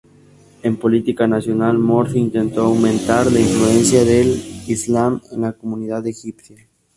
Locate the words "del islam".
4.03-5.21